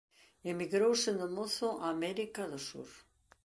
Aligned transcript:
Emigrou 0.51 0.93
sendo 1.03 1.25
mozo 1.37 1.69
a 1.83 1.85
América 1.95 2.41
do 2.51 2.59
Sur. 2.69 2.89